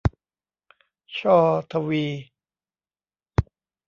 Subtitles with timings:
[1.17, 1.19] ช
[1.71, 2.05] ทวี